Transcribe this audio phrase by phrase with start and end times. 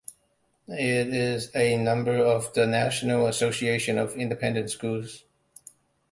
[0.67, 5.25] It is a member of the National Association of Independent Schools.